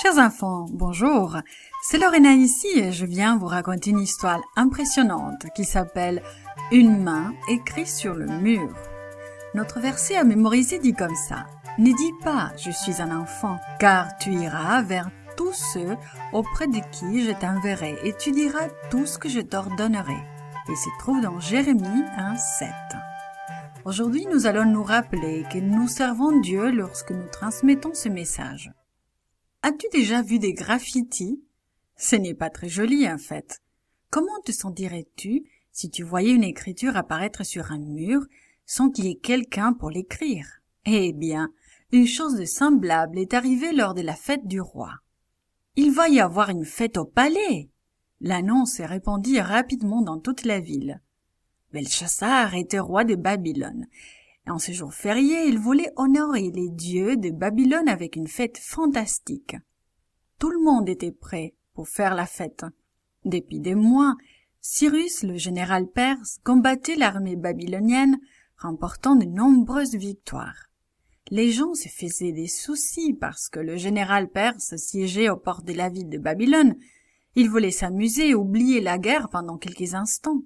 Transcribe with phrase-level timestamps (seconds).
[0.00, 1.38] Chers enfants, bonjour.
[1.82, 6.22] C'est Lorena ici et je viens vous raconter une histoire impressionnante qui s'appelle
[6.70, 8.72] Une main écrite sur le mur.
[9.54, 11.46] Notre verset à mémoriser dit comme ça.
[11.78, 15.96] Ne dis pas je suis un enfant, car tu iras vers tous ceux
[16.32, 20.18] auprès de qui je t'enverrai et tu diras tout ce que je t'ordonnerai.
[20.68, 22.68] Il se trouve dans Jérémie 1, 7.
[23.84, 28.70] Aujourd'hui, nous allons nous rappeler que nous servons Dieu lorsque nous transmettons ce message.
[29.62, 31.42] As-tu déjà vu des graffitis?
[31.96, 33.60] Ce n'est pas très joli en fait.
[34.10, 38.24] Comment te sentirais-tu si tu voyais une écriture apparaître sur un mur
[38.66, 40.46] sans qu'il y ait quelqu'un pour l'écrire?
[40.86, 41.50] Eh bien,
[41.90, 44.92] une chose de semblable est arrivée lors de la fête du roi.
[45.74, 47.68] Il va y avoir une fête au palais.
[48.20, 51.00] L'annonce s'est répandue rapidement dans toute la ville.
[51.72, 53.86] Belshazzar était roi de Babylone.
[54.48, 59.56] En ce jour férié, il voulait honorer les dieux de Babylone avec une fête fantastique.
[60.38, 62.64] Tout le monde était prêt pour faire la fête.
[63.24, 64.14] Depuis des mois,
[64.60, 68.18] Cyrus, le général perse, combattait l'armée babylonienne,
[68.56, 70.70] remportant de nombreuses victoires.
[71.30, 75.74] Les gens se faisaient des soucis parce que le général perse siégeait aux portes de
[75.74, 76.76] la ville de Babylone.
[77.34, 80.42] Il voulait s'amuser et oublier la guerre pendant quelques instants.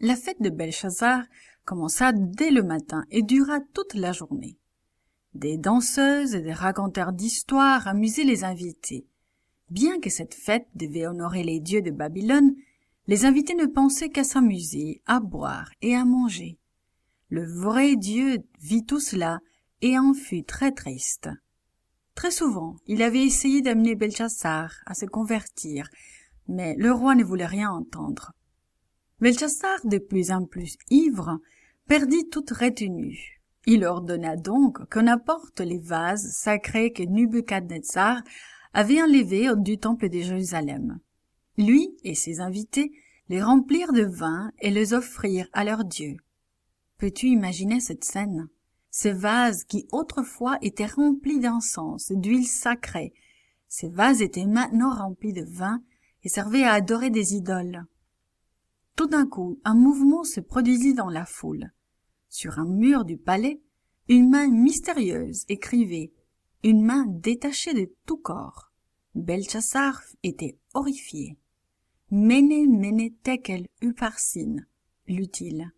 [0.00, 1.22] La fête de Belshazzar
[1.66, 4.56] commença dès le matin et dura toute la journée.
[5.34, 9.06] Des danseuses et des raconteurs d'histoires amusaient les invités.
[9.68, 12.54] Bien que cette fête devait honorer les dieux de Babylone,
[13.08, 16.58] les invités ne pensaient qu'à s'amuser, à boire et à manger.
[17.28, 19.40] Le vrai Dieu vit tout cela
[19.82, 21.28] et en fut très triste.
[22.14, 25.90] Très souvent, il avait essayé d'amener Belshazzar à se convertir,
[26.48, 28.32] mais le roi ne voulait rien entendre.
[29.20, 31.40] Belshazzar, de plus en plus ivre,
[31.88, 33.40] perdit toute retenue.
[33.66, 38.22] Il ordonna donc qu'on apporte les vases sacrés que Nebuchadnezzar
[38.72, 40.98] avait enlevés du temple de Jérusalem.
[41.56, 42.92] Lui et ses invités
[43.28, 46.16] les remplirent de vin et les offrirent à leur Dieu.
[46.98, 48.48] Peux-tu imaginer cette scène?
[48.90, 53.12] Ces vases qui autrefois étaient remplis d'encens d'huile sacrée,
[53.68, 55.82] ces vases étaient maintenant remplis de vin
[56.22, 57.84] et servaient à adorer des idoles.
[58.96, 61.72] Tout d'un coup, un mouvement se produisit dans la foule.
[62.28, 63.60] Sur un mur du palais,
[64.08, 66.12] une main mystérieuse écrivait,
[66.62, 68.72] une main détachée de tout corps.
[69.14, 71.36] Belshazzar était horrifié.
[72.10, 74.56] Mene, mene, tekel, uparsin,
[75.08, 75.72] lut-il.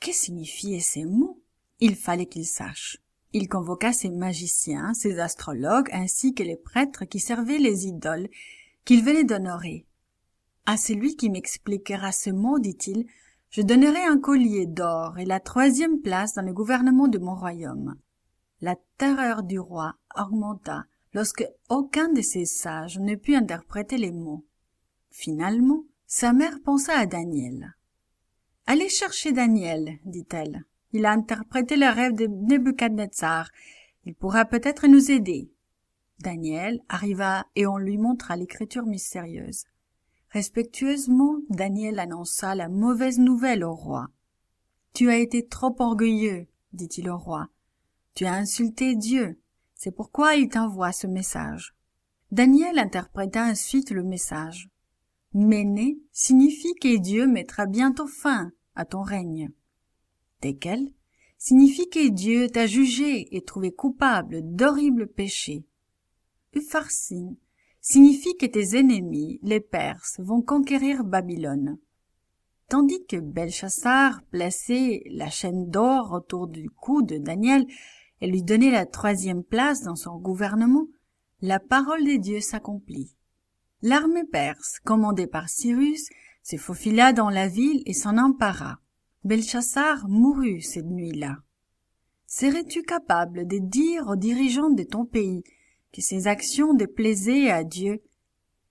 [0.00, 1.42] Que signifiaient ces mots?
[1.78, 2.98] Il fallait qu'il sache.
[3.32, 8.28] Il convoqua ses magiciens, ses astrologues, ainsi que les prêtres qui servaient les idoles
[8.84, 9.86] qu'il venait d'honorer.
[10.66, 13.06] À celui qui m'expliquera ce mot, dit-il,
[13.50, 17.96] je donnerai un collier d'or et la troisième place dans le gouvernement de mon royaume.
[18.60, 24.44] La terreur du roi augmenta lorsque aucun de ses sages ne put interpréter les mots.
[25.10, 27.74] Finalement, sa mère pensa à Daniel.
[28.66, 30.64] Allez chercher Daniel, dit-elle.
[30.92, 33.50] Il a interprété le rêve de Nebuchadnezzar.
[34.04, 35.50] Il pourra peut-être nous aider.
[36.20, 39.64] Daniel arriva et on lui montra l'écriture mystérieuse.
[40.30, 44.08] Respectueusement, Daniel annonça la mauvaise nouvelle au roi.
[44.92, 47.48] Tu as été trop orgueilleux, dit-il au roi.
[48.14, 49.40] Tu as insulté Dieu.
[49.74, 51.74] C'est pourquoi il t'envoie ce message.
[52.30, 54.70] Daniel interpréta ensuite le message.
[55.34, 59.50] Méné signifie que Dieu mettra bientôt fin à ton règne.
[60.40, 60.92] Tekel
[61.38, 65.64] signifie que Dieu t'a jugé et trouvé coupable d'horribles péchés.
[67.82, 71.78] Signifie que tes ennemis, les Perses, vont conquérir Babylone.
[72.68, 77.66] Tandis que Belshazzar plaçait la chaîne d'or autour du cou de Daniel
[78.20, 80.86] et lui donnait la troisième place dans son gouvernement,
[81.40, 83.16] la parole de Dieu s'accomplit.
[83.80, 86.10] L'armée perse, commandée par Cyrus,
[86.42, 88.78] se faufila dans la ville et s'en empara.
[89.24, 91.38] Belshazzar mourut cette nuit-là.
[92.26, 95.42] Serais-tu capable de dire aux dirigeants de ton pays
[95.92, 98.02] que ses actions déplaisaient à Dieu.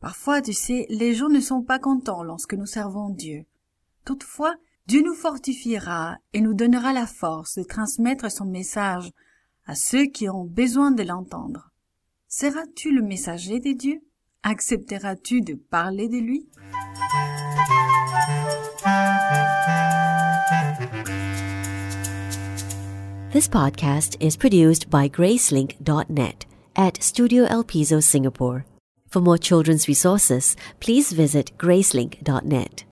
[0.00, 3.44] Parfois, tu sais, les gens ne sont pas contents lorsque nous servons Dieu.
[4.04, 4.54] Toutefois,
[4.86, 9.12] Dieu nous fortifiera et nous donnera la force de transmettre son message
[9.66, 11.70] à ceux qui ont besoin de l'entendre.
[12.28, 14.00] Seras-tu le messager de Dieu?
[14.42, 16.48] Accepteras-tu de parler de lui?
[23.32, 26.46] This podcast is produced by Gracelink.net.
[26.76, 28.64] at Studio El Piso, Singapore.
[29.08, 32.84] For more children's resources, please visit gracelink.net.